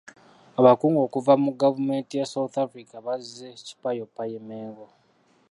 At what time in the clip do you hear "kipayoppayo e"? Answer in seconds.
3.67-4.43